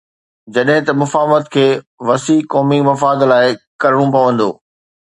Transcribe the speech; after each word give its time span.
جڏهن 0.53 0.81
ته 0.87 0.93
مفاهمت 1.01 1.45
کي 1.57 1.67
وسيع 2.07 2.39
قومي 2.53 2.79
مفاد 2.89 3.17
لاءِ 3.31 3.47
ڪرڻو 3.81 4.05
پوندو. 4.13 4.49